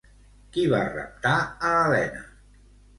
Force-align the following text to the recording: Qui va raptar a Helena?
Qui 0.55 0.63
va 0.71 0.79
raptar 0.95 1.37
a 1.71 1.77
Helena? 1.85 2.29